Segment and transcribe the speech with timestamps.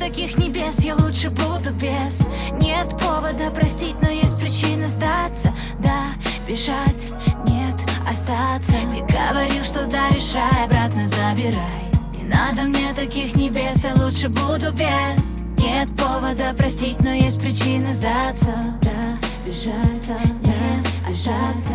[0.00, 2.26] таких небес, я лучше буду без.
[2.62, 5.52] Нет повода простить, но есть причина сдаться.
[5.78, 6.06] Да,
[6.48, 7.12] бежать,
[7.46, 7.74] нет,
[8.08, 8.72] остаться.
[8.90, 11.84] Ты говорил, что даришь рай, обратно забирай.
[12.16, 15.42] Не надо мне таких небес, я лучше буду без.
[15.62, 18.54] Нет повода простить, но есть причина сдаться.
[18.80, 20.14] Да, бежать, остаться
[20.44, 21.74] Нет, остаться,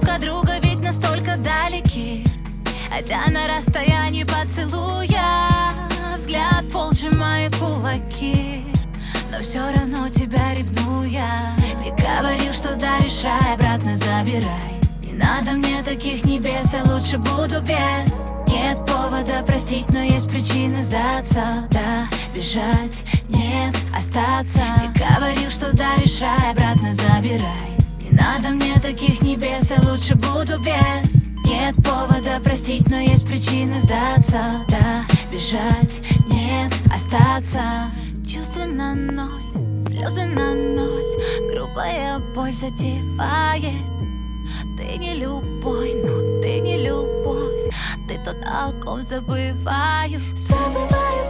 [0.00, 2.24] друг от друга ведь настолько далеки.
[2.88, 5.48] Хотя на расстоянии поцелуя
[6.16, 8.64] Взгляд пол сжимая кулаки.
[9.30, 14.80] Но все равно тебя ревную я Ты говорил, что даришь рай, обратно забирай.
[15.02, 18.30] Не надо мне таких небес, я лучше буду без.
[18.48, 21.68] Нет повода простить, но есть причины сдаться.
[21.70, 24.62] Да, бежать, нет, остаться.
[24.94, 27.69] Ты говорил, что даришь рай, обратно забирай
[28.20, 31.28] надо мне таких небес, я лучше буду без.
[31.46, 34.64] Нет повода простить, но есть причины сдаться.
[34.68, 37.90] Да, бежать, нет, остаться.
[38.26, 41.52] Чувства на ноль, слезы на ноль.
[41.52, 43.74] Грубая боль затевает.
[44.76, 47.74] Ты не любовь, ну ты не любовь.
[48.08, 50.20] Ты тот, о ком забываю.
[50.36, 51.29] Забываю,